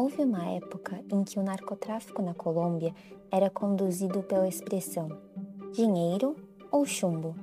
[0.00, 2.94] Houve uma época em que o narcotráfico na Colômbia
[3.32, 5.08] era conduzido pela expressão
[5.72, 6.36] dinheiro
[6.70, 7.34] ou chumbo.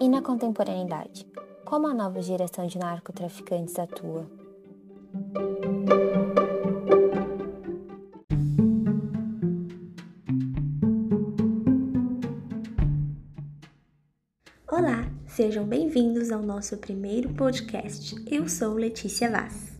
[0.00, 1.28] E na contemporaneidade,
[1.66, 4.26] como a nova geração de narcotraficantes atua?
[14.66, 18.14] Olá, sejam bem-vindos ao nosso primeiro podcast.
[18.30, 19.75] Eu sou Letícia Vaz.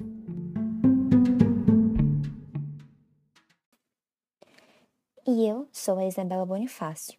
[5.28, 7.18] E eu sou a Isabela Bonifácio.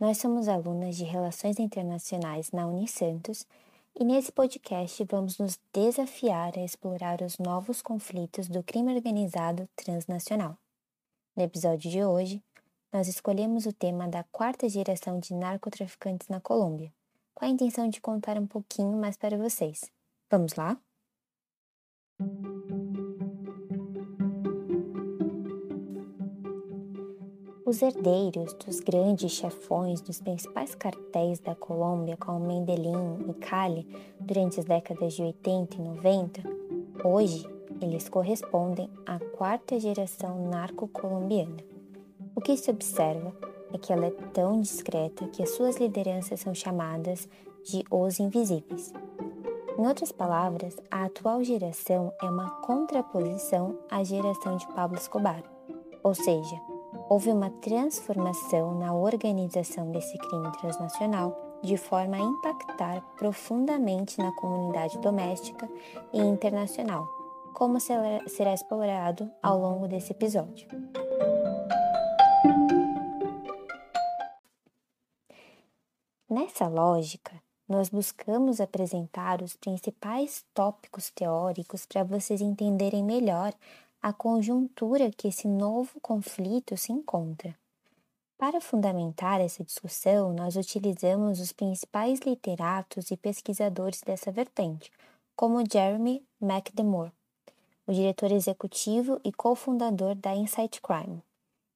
[0.00, 3.46] Nós somos alunas de Relações Internacionais na Unisantos
[3.94, 10.56] e nesse podcast vamos nos desafiar a explorar os novos conflitos do crime organizado transnacional.
[11.36, 12.42] No episódio de hoje,
[12.90, 16.90] nós escolhemos o tema da quarta geração de narcotraficantes na Colômbia,
[17.34, 19.90] com a intenção de contar um pouquinho mais para vocês.
[20.30, 20.80] Vamos lá?
[27.72, 33.88] Os herdeiros dos grandes chefões dos principais cartéis da Colômbia, como Medellín e Cali,
[34.20, 36.42] durante as décadas de 80 e 90,
[37.02, 37.48] hoje
[37.80, 41.64] eles correspondem à quarta geração narco-colombiana.
[42.36, 43.34] O que se observa
[43.72, 47.26] é que ela é tão discreta que as suas lideranças são chamadas
[47.64, 48.92] de os invisíveis.
[49.78, 55.42] Em outras palavras, a atual geração é uma contraposição à geração de Pablo Escobar,
[56.02, 56.71] ou seja,
[57.12, 64.98] houve uma transformação na organização desse crime transnacional de forma a impactar profundamente na comunidade
[64.98, 65.68] doméstica
[66.10, 67.06] e internacional,
[67.52, 70.66] como será explorado ao longo desse episódio.
[76.30, 83.52] Nessa lógica, nós buscamos apresentar os principais tópicos teóricos para vocês entenderem melhor
[84.02, 87.56] a conjuntura que esse novo conflito se encontra.
[88.36, 94.90] Para fundamentar essa discussão, nós utilizamos os principais literatos e pesquisadores dessa vertente,
[95.36, 97.12] como Jeremy McDemore,
[97.86, 101.22] o diretor executivo e cofundador da Insight Crime.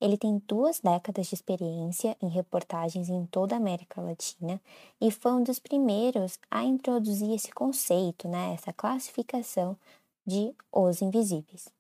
[0.00, 4.60] Ele tem duas décadas de experiência em reportagens em toda a América Latina
[5.00, 9.76] e foi um dos primeiros a introduzir esse conceito, né, essa classificação
[10.26, 11.75] de os invisíveis.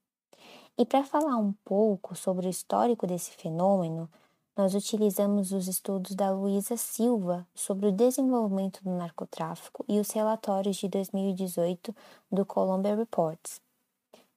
[0.78, 4.10] E para falar um pouco sobre o histórico desse fenômeno,
[4.54, 10.76] nós utilizamos os estudos da Luísa Silva sobre o desenvolvimento do narcotráfico e os relatórios
[10.76, 11.96] de 2018
[12.30, 13.60] do Columbia Reports.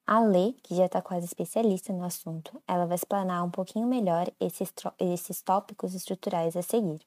[0.08, 4.32] A Lê, que já está quase especialista no assunto, ela vai explanar um pouquinho melhor
[4.40, 7.02] esses, esses tópicos estruturais a seguir.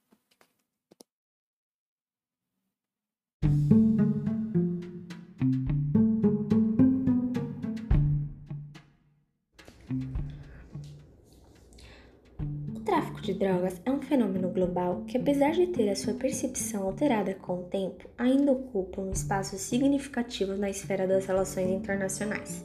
[13.32, 17.60] De drogas é um fenômeno global que, apesar de ter a sua percepção alterada com
[17.60, 22.62] o tempo, ainda ocupa um espaço significativo na esfera das relações internacionais.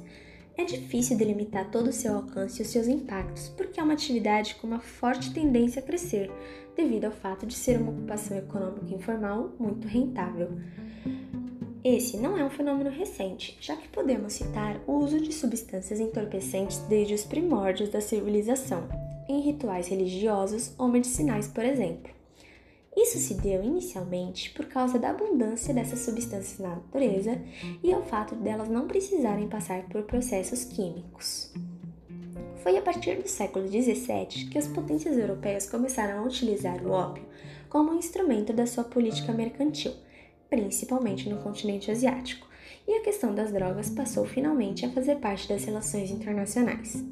[0.58, 4.56] É difícil delimitar todo o seu alcance e os seus impactos, porque é uma atividade
[4.56, 6.32] com uma forte tendência a crescer,
[6.76, 10.50] devido ao fato de ser uma ocupação econômica informal muito rentável.
[11.84, 16.80] Esse não é um fenômeno recente, já que podemos citar o uso de substâncias entorpecentes
[16.90, 18.90] desde os primórdios da civilização,
[19.28, 22.12] em rituais religiosos ou medicinais, por exemplo.
[22.96, 27.40] Isso se deu inicialmente por causa da abundância dessas substâncias na natureza
[27.84, 31.54] e ao fato delas não precisarem passar por processos químicos.
[32.64, 37.24] Foi a partir do século XVII que as potências europeias começaram a utilizar o ópio
[37.70, 39.94] como um instrumento da sua política mercantil,
[40.50, 42.48] principalmente no continente asiático,
[42.88, 47.04] e a questão das drogas passou finalmente a fazer parte das relações internacionais.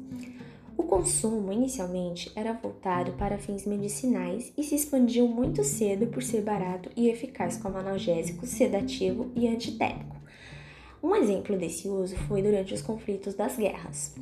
[0.76, 6.42] O consumo inicialmente era voltado para fins medicinais e se expandiu muito cedo por ser
[6.42, 10.16] barato e eficaz como analgésico, sedativo e antitérmico.
[11.02, 14.14] Um exemplo desse uso foi durante os conflitos das guerras.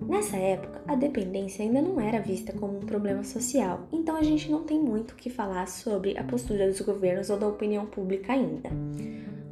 [0.00, 4.50] Nessa época, a dependência ainda não era vista como um problema social, então a gente
[4.50, 8.32] não tem muito o que falar sobre a postura dos governos ou da opinião pública
[8.32, 8.70] ainda.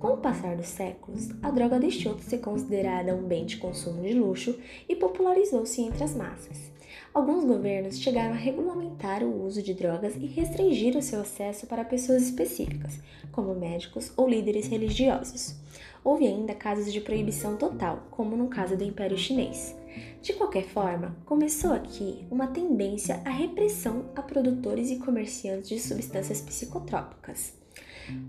[0.06, 4.02] Com o passar dos séculos, a droga deixou de ser considerada um bem de consumo
[4.02, 4.56] de luxo
[4.88, 6.70] e popularizou-se entre as massas.
[7.12, 11.84] Alguns governos chegaram a regulamentar o uso de drogas e restringir o seu acesso para
[11.84, 13.00] pessoas específicas,
[13.32, 15.56] como médicos ou líderes religiosos.
[16.04, 19.74] Houve ainda casos de proibição total, como no caso do Império Chinês.
[20.22, 26.40] De qualquer forma, começou aqui uma tendência à repressão a produtores e comerciantes de substâncias
[26.40, 27.65] psicotrópicas.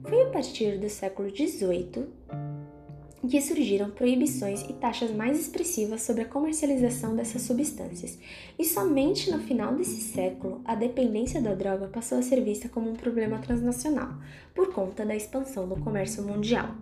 [0.04, 2.08] Foi a partir do século XVIII
[3.28, 8.18] que surgiram proibições e taxas mais expressivas sobre a comercialização dessas substâncias,
[8.58, 12.90] e somente no final desse século a dependência da droga passou a ser vista como
[12.90, 14.14] um problema transnacional,
[14.56, 16.76] por conta da expansão do comércio mundial.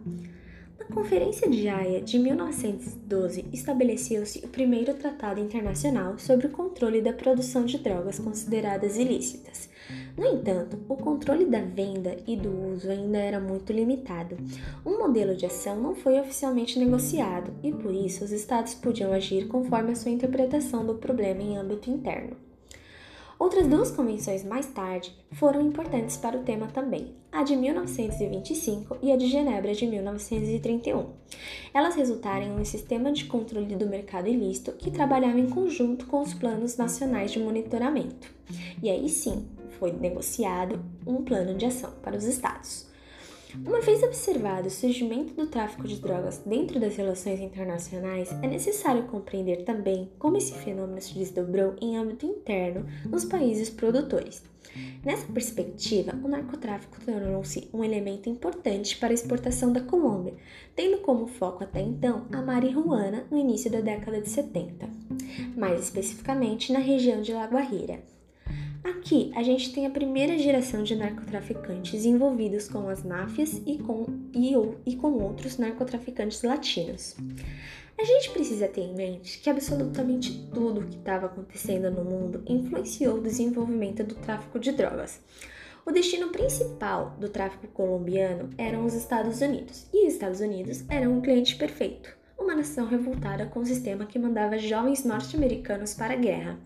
[0.87, 7.11] Na Conferência de Haia de 1912, estabeleceu-se o primeiro tratado internacional sobre o controle da
[7.11, 9.67] produção de drogas consideradas ilícitas.
[10.15, 14.37] No entanto, o controle da venda e do uso ainda era muito limitado.
[14.85, 19.47] Um modelo de ação não foi oficialmente negociado e, por isso, os estados podiam agir
[19.47, 22.44] conforme a sua interpretação do problema em âmbito interno.
[23.37, 29.11] Outras duas convenções mais tarde foram importantes para o tema também, a de 1925 e
[29.11, 31.09] a de Genebra de 1931.
[31.73, 36.21] Elas resultaram em um sistema de controle do mercado ilícito que trabalhava em conjunto com
[36.21, 38.33] os planos nacionais de monitoramento.
[38.81, 39.45] E aí sim,
[39.79, 42.94] foi negociado um plano de ação para os estados.
[43.63, 49.03] Uma vez observado o surgimento do tráfico de drogas dentro das relações internacionais, é necessário
[49.03, 54.43] compreender também como esse fenômeno se desdobrou em âmbito interno nos países produtores.
[55.05, 60.33] Nessa perspectiva, o narcotráfico tornou-se um elemento importante para a exportação da Colômbia,
[60.75, 64.89] tendo como foco até então a marihuana no início da década de 70,
[65.55, 68.14] mais especificamente na região de La Guajira.
[68.85, 74.05] Aqui a gente tem a primeira geração de narcotraficantes envolvidos com as máfias e com,
[74.31, 74.53] e,
[74.85, 77.15] e com outros narcotraficantes latinos.
[77.99, 82.43] A gente precisa ter em mente que absolutamente tudo o que estava acontecendo no mundo
[82.45, 85.19] influenciou o desenvolvimento do tráfico de drogas.
[85.83, 91.13] O destino principal do tráfico colombiano eram os Estados Unidos, e os Estados Unidos eram
[91.13, 96.17] um cliente perfeito, uma nação revoltada com um sistema que mandava jovens norte-americanos para a
[96.17, 96.59] guerra.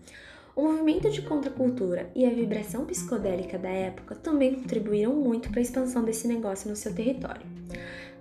[0.60, 5.62] O movimento de contracultura e a vibração psicodélica da época também contribuíram muito para a
[5.62, 7.40] expansão desse negócio no seu território.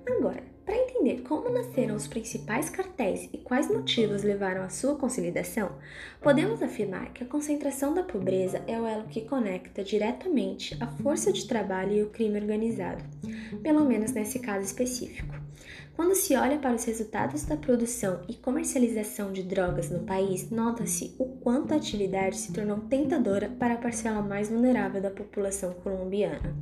[0.08, 5.74] Agora, para entender como nasceram os principais cartéis e quais motivos levaram à sua consolidação,
[6.22, 11.34] podemos afirmar que a concentração da pobreza é o elo que conecta diretamente a força
[11.34, 13.04] de trabalho e o crime organizado,
[13.62, 15.39] pelo menos nesse caso específico.
[16.00, 21.14] Quando se olha para os resultados da produção e comercialização de drogas no país, nota-se
[21.20, 26.56] o quanto a atividade se tornou tentadora para a parcela mais vulnerável da população colombiana.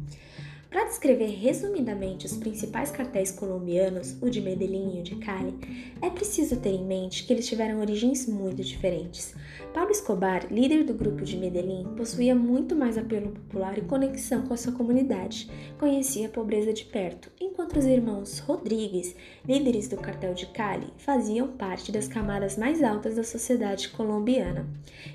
[0.70, 5.56] Para descrever resumidamente os principais cartéis colombianos, o de Medellín e o de Cali,
[6.02, 9.34] é preciso ter em mente que eles tiveram origens muito diferentes.
[9.74, 14.54] Pablo Escobar, líder do grupo de Medellín, possuía muito mais apelo popular e conexão com
[14.54, 15.50] a sua comunidade,
[15.80, 19.16] conhecia a pobreza de perto, enquanto os irmãos Rodrigues,
[19.48, 24.68] líderes do cartel de Cali, faziam parte das camadas mais altas da sociedade colombiana.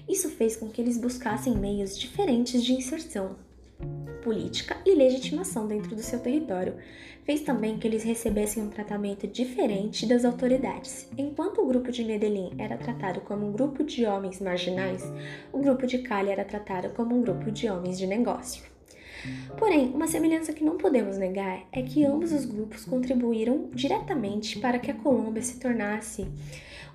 [0.08, 3.36] Isso fez com que eles buscassem meios diferentes de inserção,
[4.22, 6.74] política e legitimação dentro do seu território.
[7.24, 11.08] Fez também que eles recebessem um tratamento diferente das autoridades.
[11.16, 15.04] Enquanto o grupo de Medellín era tratado como um grupo de homens marginais,
[15.52, 18.64] o grupo de Cali era tratado como um grupo de homens de negócio.
[19.56, 24.80] Porém, uma semelhança que não podemos negar é que ambos os grupos contribuíram diretamente para
[24.80, 26.26] que a Colômbia se tornasse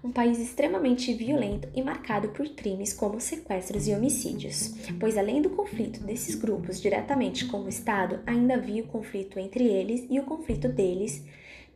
[0.04, 5.50] um país extremamente violento e marcado por crimes como sequestros e homicídios, pois além do
[5.50, 10.24] conflito desses grupos diretamente com o Estado, ainda havia o conflito entre eles e o
[10.24, 11.24] conflito deles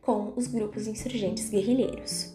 [0.00, 2.34] com os grupos insurgentes guerrilheiros.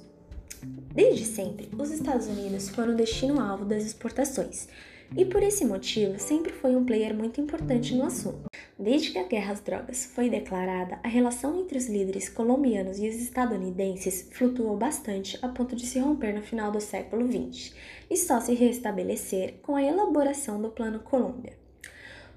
[0.93, 4.67] Desde sempre, os Estados Unidos foram o destino-alvo das exportações,
[5.15, 8.49] e por esse motivo sempre foi um player muito importante no assunto.
[8.79, 13.09] Desde que a guerra às drogas foi declarada, a relação entre os líderes colombianos e
[13.09, 17.73] os estadunidenses flutuou bastante a ponto de se romper no final do século XX
[18.09, 21.53] e só se restabelecer com a elaboração do Plano Colômbia.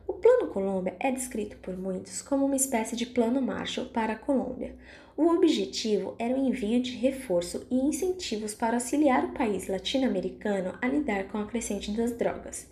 [0.07, 4.19] O Plano Colômbia é descrito por muitos como uma espécie de plano Marshall para a
[4.19, 4.75] Colômbia,
[5.21, 10.89] o objetivo era o envio de reforço e incentivos para auxiliar o país latino-americano a
[10.89, 12.67] lidar com a crescente das drogas.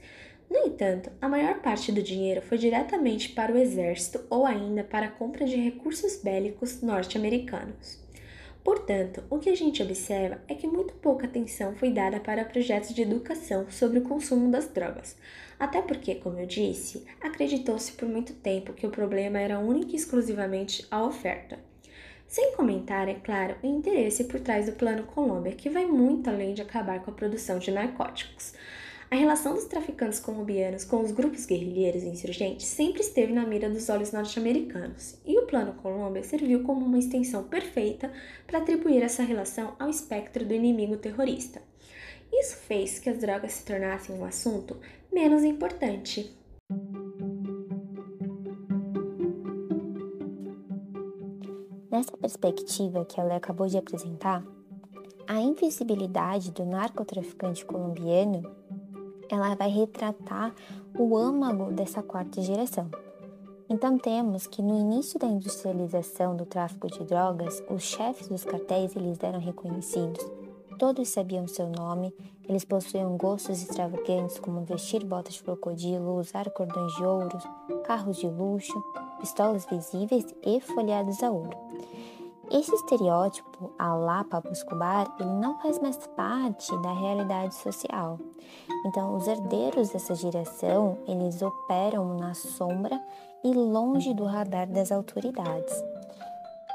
[0.51, 5.07] No entanto, a maior parte do dinheiro foi diretamente para o exército ou ainda para
[5.07, 7.99] a compra de recursos bélicos norte-americanos.
[8.65, 12.95] Portanto, o que a gente observa é que muito pouca atenção foi dada para projetos
[12.95, 15.17] de educação sobre o consumo das drogas,
[15.59, 19.97] até porque, como eu disse, acreditou-se por muito tempo que o problema era único e
[19.97, 21.59] exclusivamente a oferta.
[22.27, 26.53] Sem comentar, é claro, o interesse por trás do Plano Colômbia, que vai muito além
[26.53, 28.53] de acabar com a produção de narcóticos.
[29.11, 33.71] A relação dos traficantes colombianos com os grupos guerrilheiros e insurgentes sempre esteve na mira
[33.71, 38.13] dos olhos norte-americanos, e o Plano Colômbia serviu como uma extensão perfeita
[38.47, 41.63] para atribuir essa relação ao espectro do inimigo terrorista.
[42.31, 44.77] Isso fez que as drogas se tornassem um assunto
[45.11, 46.37] menos importante.
[51.91, 54.45] Nessa perspectiva que ela acabou de apresentar,
[55.27, 58.58] a invisibilidade do narcotraficante colombiano,
[59.31, 60.55] ela vai retratar
[60.99, 62.91] o âmago dessa quarta geração.
[63.71, 68.97] Então temos que no início da industrialização do tráfico de drogas, os chefes dos cartéis
[68.97, 70.25] eles eram reconhecidos.
[70.79, 72.15] Todos sabiam seu nome,
[72.49, 77.39] eles possuíam gostos extravagantes como vestir botas de crocodilo, usar cordões de ouro,
[77.85, 78.83] carros de luxo,
[79.21, 81.57] pistolas visíveis e folhados a ouro.
[82.51, 88.19] Esse estereótipo, a lá Pablo Escobar, ele não faz mais parte da realidade social.
[88.87, 92.99] Então, os herdeiros dessa geração, eles operam na sombra
[93.45, 95.75] e longe do radar das autoridades.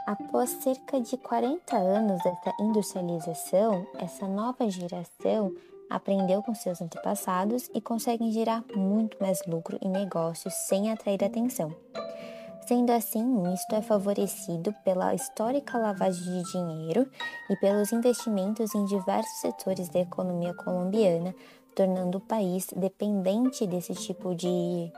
[0.06, 5.52] Após cerca de 40 anos dessa industrialização, essa nova geração
[5.90, 11.74] aprendeu com seus antepassados e consegue gerar muito mais lucro em negócios sem atrair atenção.
[12.68, 17.10] Sendo assim, isto é favorecido pela histórica lavagem de dinheiro
[17.50, 21.36] e pelos investimentos em diversos setores da economia colombiana,
[21.76, 24.92] tornando o país dependente desse tipo de,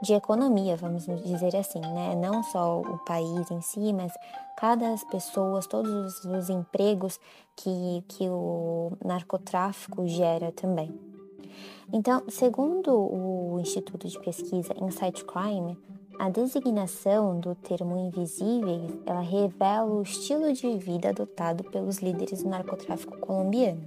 [0.00, 2.14] de economia, vamos dizer assim, né?
[2.14, 4.12] Não só o país em si, mas
[4.56, 7.18] cada pessoa, todos os empregos
[7.56, 10.96] que, que o narcotráfico gera também.
[11.92, 15.76] Então, segundo o Instituto de Pesquisa Insight Crime,
[16.18, 22.48] a designação do termo invisíveis, ela revela o estilo de vida adotado pelos líderes do
[22.48, 23.82] narcotráfico colombiano.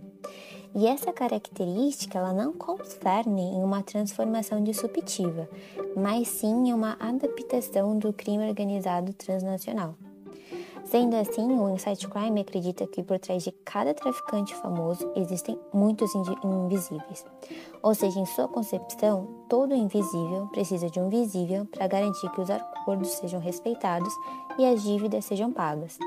[0.76, 5.48] E essa característica ela não concerne em uma transformação disruptiva,
[5.96, 9.96] mas sim em uma adaptação do crime organizado transnacional.
[10.86, 16.14] Sendo assim, o Insight Crime acredita que por trás de cada traficante famoso existem muitos
[16.44, 17.26] invisíveis.
[17.82, 22.52] Ou seja, em sua concepção, todo invisível precisa de um visível para garantir que os
[22.52, 24.14] acordos sejam respeitados
[24.60, 25.98] e as dívidas sejam pagas.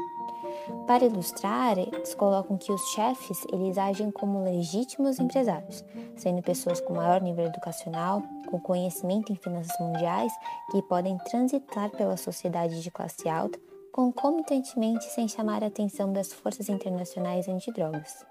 [0.87, 5.85] Para ilustrar, eles colocam que os chefes eles agem como legítimos empresários,
[6.17, 10.33] sendo pessoas com maior nível educacional, com conhecimento em finanças mundiais,
[10.71, 13.59] que podem transitar pela sociedade de classe alta
[13.99, 18.25] concomitantemente sem chamar a atenção das forças internacionais antidrogas.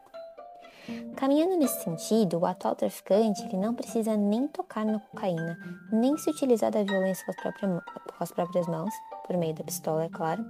[1.18, 5.58] Caminhando nesse sentido, o atual traficante ele não precisa nem tocar na cocaína,
[5.92, 8.94] nem se utilizar da violência com as, próprias, com as próprias mãos,
[9.26, 10.46] por meio da pistola, é claro.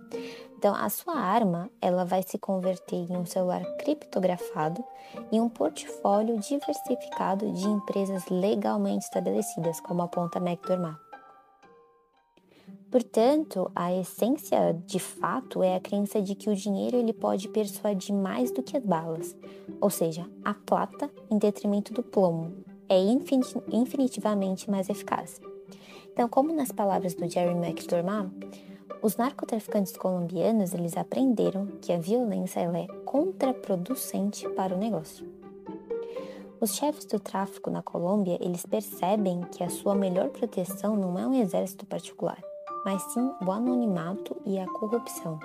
[0.56, 4.86] Então, a sua arma ela vai se converter em um celular criptografado
[5.32, 11.07] e um portfólio diversificado de empresas legalmente estabelecidas, como aponta McDormand.
[12.90, 18.16] Portanto, a essência de fato é a crença de que o dinheiro ele pode persuadir
[18.16, 19.36] mais do que as balas,
[19.82, 22.54] ou seja, a plata em detrimento do plomo
[22.88, 22.98] é
[23.72, 25.42] infinitivamente mais eficaz.
[26.14, 28.32] Então, como nas palavras do Jerry McDormand,
[29.02, 35.28] os narcotraficantes colombianos eles aprenderam que a violência ela é contraproducente para o negócio.
[36.60, 41.28] Os chefes do tráfico na Colômbia eles percebem que a sua melhor proteção não é
[41.28, 42.42] um exército particular,
[42.86, 45.40] mas sim o anonimato e a corrupção.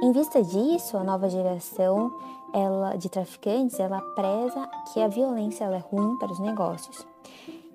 [0.00, 2.12] Em vista disso, a nova geração
[2.54, 7.06] ela, de traficantes ela preza que a violência é ruim para os negócios.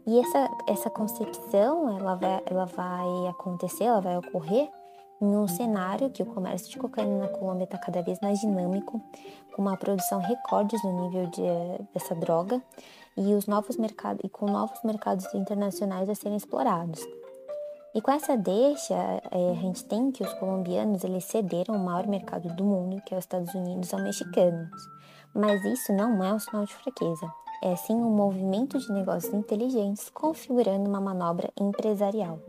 [0.06, 4.70] E essa, essa concepção ela vai, ela vai acontecer, ela vai ocorrer
[5.22, 9.02] em um cenário que o comércio de cocaína na Colômbia está cada vez mais dinâmico,
[9.56, 11.44] com uma produção recordes no nível de,
[11.94, 12.62] dessa droga
[13.16, 17.00] e os novos mercados e com novos mercados internacionais a serem explorados.
[17.95, 22.07] E com essa deixa, é, a gente tem que os colombianos eles cederam o maior
[22.07, 24.89] mercado do mundo, que é os Estados Unidos, aos mexicanos.
[25.31, 27.31] Mas isso não é um sinal de fraqueza,
[27.62, 32.39] é sim um movimento de negócios inteligentes configurando uma manobra empresarial.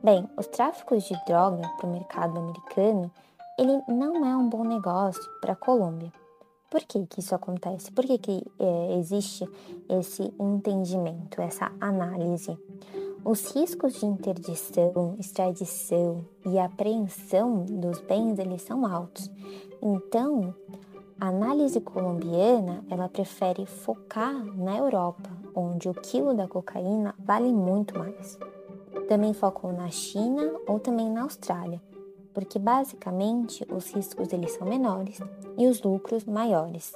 [0.00, 3.10] Bem, os tráficos de droga para o mercado americano,
[3.58, 6.12] ele não é um bom negócio para a Colômbia.
[6.70, 7.90] Por que, que isso acontece?
[7.90, 9.48] Por que, que é, existe
[9.88, 12.58] esse entendimento, essa análise?
[13.24, 19.30] Os riscos de interdição, extradição e apreensão dos bens eles são altos.
[19.82, 20.54] Então,
[21.18, 27.98] a análise colombiana ela prefere focar na Europa, onde o quilo da cocaína vale muito
[27.98, 28.38] mais.
[29.08, 31.80] Também focam na China ou também na Austrália,
[32.34, 35.18] porque basicamente os riscos eles são menores
[35.56, 36.92] e os lucros maiores.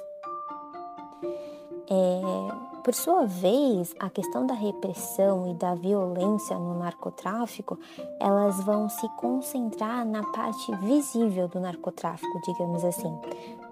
[1.89, 7.77] É, por sua vez, a questão da repressão e da violência no narcotráfico,
[8.19, 13.15] elas vão se concentrar na parte visível do narcotráfico, digamos assim,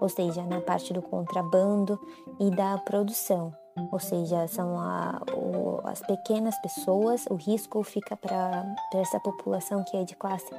[0.00, 1.98] ou seja, na parte do contrabando
[2.38, 3.52] e da produção.
[3.92, 9.96] Ou seja, são a, o, as pequenas pessoas, o risco fica para essa população que
[9.96, 10.50] é de classe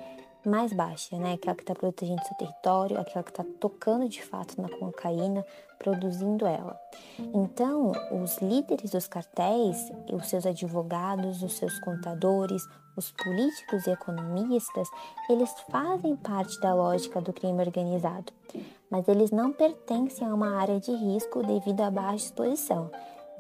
[0.46, 1.34] mais baixa, né?
[1.34, 5.46] Aquela que está protegendo seu território, aquela que está tocando de fato na cocaína,
[5.78, 6.80] produzindo ela.
[7.34, 12.62] Então, os líderes dos cartéis, os seus advogados, os seus contadores,
[12.96, 14.88] os políticos e economistas,
[15.30, 18.32] eles fazem parte da lógica do crime organizado,
[18.90, 22.92] mas eles não pertencem a uma área de risco devido à baixa exposição.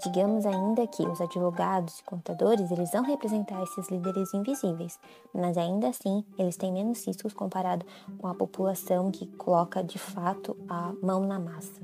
[0.01, 4.97] Digamos ainda que os advogados e contadores eles vão representar esses líderes invisíveis,
[5.33, 7.85] mas ainda assim eles têm menos riscos comparado
[8.17, 11.81] com a população que coloca de fato a mão na massa.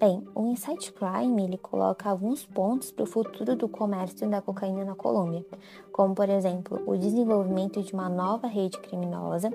[0.00, 4.84] Bem, o Insight Crime ele coloca alguns pontos para o futuro do comércio da cocaína
[4.84, 5.46] na Colômbia,
[5.92, 9.48] como por exemplo o desenvolvimento de uma nova rede criminosa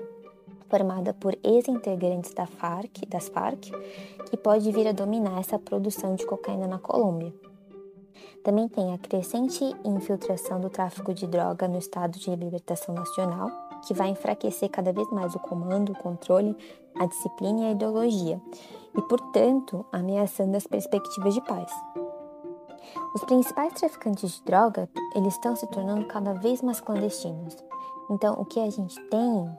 [0.68, 3.70] formada por ex-integrantes da FARC, das FARC,
[4.30, 7.32] que pode vir a dominar essa produção de cocaína na Colômbia.
[8.44, 13.50] Também tem a crescente infiltração do tráfico de droga no Estado de Libertação Nacional,
[13.86, 16.56] que vai enfraquecer cada vez mais o comando, o controle,
[16.96, 18.40] a disciplina e a ideologia,
[18.96, 21.70] e, portanto, ameaçando as perspectivas de paz.
[23.14, 27.56] Os principais traficantes de droga, eles estão se tornando cada vez mais clandestinos.
[28.10, 29.50] Então, o que a gente tem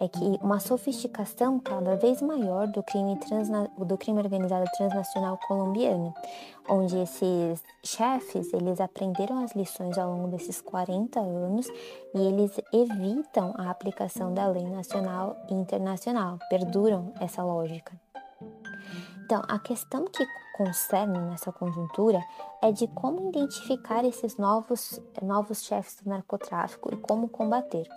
[0.00, 6.12] é que uma sofisticação cada vez maior do crime, transna, do crime organizado transnacional colombiano,
[6.68, 11.66] onde esses chefes eles aprenderam as lições ao longo desses 40 anos
[12.14, 17.92] e eles evitam a aplicação da lei nacional e internacional, perduram essa lógica.
[19.24, 22.20] Então, a questão que concerne nessa conjuntura
[22.60, 27.88] é de como identificar esses novos, novos chefes do narcotráfico e como combater.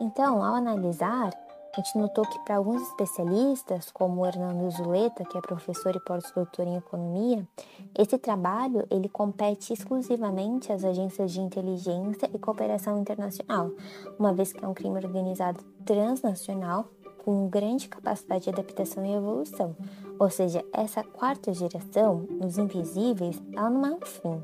[0.00, 1.30] Então, ao analisar,
[1.76, 6.00] a gente notou que para alguns especialistas, como o Hernando Zuleta, que é professor e
[6.00, 7.46] pós-doutor em economia,
[7.94, 13.70] esse trabalho ele compete exclusivamente às agências de inteligência e cooperação internacional,
[14.18, 16.88] uma vez que é um crime organizado transnacional
[17.26, 19.76] com grande capacidade de adaptação e evolução.
[20.18, 24.42] Ou seja, essa quarta geração, os invisíveis, ela não é um fim.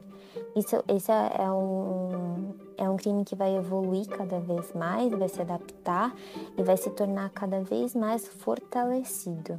[0.57, 5.41] Isso, isso é um, é um crime que vai evoluir cada vez mais, vai se
[5.41, 6.15] adaptar
[6.57, 9.59] e vai se tornar cada vez mais fortalecido.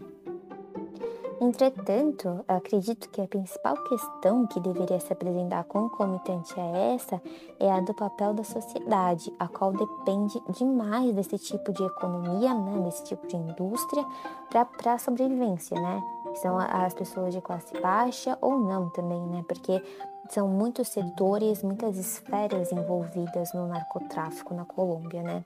[1.41, 7.21] Entretanto, acredito que a principal questão que deveria se apresentar concomitante a essa
[7.59, 12.81] é a do papel da sociedade, a qual depende demais desse tipo de economia, né,
[12.85, 14.05] desse tipo de indústria,
[14.49, 16.01] para a sobrevivência, né?
[16.35, 19.43] São as pessoas de classe baixa ou não também, né?
[19.45, 19.83] Porque
[20.29, 25.43] são muitos setores, muitas esferas envolvidas no narcotráfico na Colômbia, né?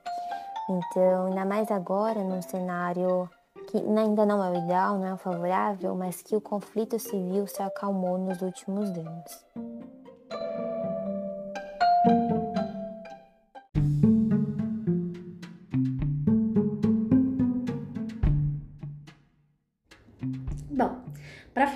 [0.68, 3.28] Então, ainda mais agora, num cenário
[3.68, 7.46] que ainda não é o ideal, não é o favorável, mas que o conflito civil
[7.46, 9.44] se acalmou nos últimos anos.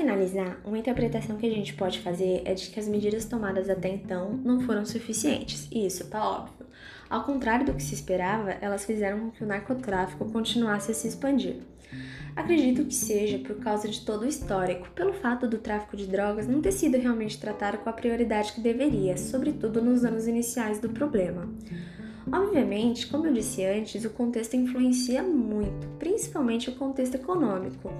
[0.03, 3.88] Finalizar, uma interpretação que a gente pode fazer é de que as medidas tomadas até
[3.88, 6.67] então não foram suficientes, e isso tá óbvio.
[7.09, 11.07] Ao contrário do que se esperava, elas fizeram com que o narcotráfico continuasse a se
[11.07, 11.59] expandir.
[12.35, 16.49] Acredito que seja por causa de todo o histórico, pelo fato do tráfico de drogas
[16.49, 20.88] não ter sido realmente tratado com a prioridade que deveria, sobretudo nos anos iniciais do
[20.88, 21.49] problema.
[22.33, 27.92] Obviamente, como eu disse antes, o contexto influencia muito, principalmente o contexto econômico,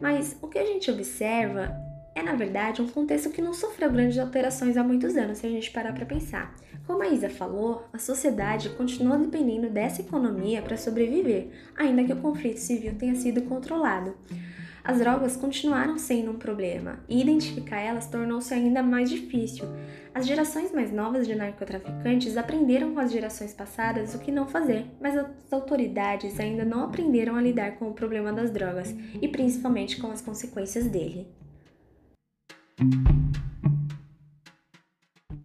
[0.00, 1.72] mas o que a gente observa
[2.16, 5.50] é, na verdade, um contexto que não sofreu grandes alterações há muitos anos, se a
[5.50, 6.56] gente parar para pensar.
[6.86, 12.16] Como a Isa falou, a sociedade continua dependendo dessa economia para sobreviver, ainda que o
[12.16, 14.16] conflito civil tenha sido controlado
[14.86, 19.64] as drogas continuaram sendo um problema e identificar elas tornou-se ainda mais difícil.
[20.14, 24.86] As gerações mais novas de narcotraficantes aprenderam com as gerações passadas o que não fazer,
[25.00, 30.00] mas as autoridades ainda não aprenderam a lidar com o problema das drogas e principalmente
[30.00, 31.26] com as consequências dele.